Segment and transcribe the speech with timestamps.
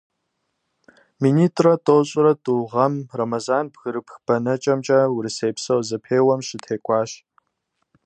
[1.21, 7.11] Минитӏрэ тӏощӏрэ тӏу гъэм Рэмэзан бгырыпх бэнэкӏэмкӏэ урысейпсо зэпеуэм щытекӏуащ.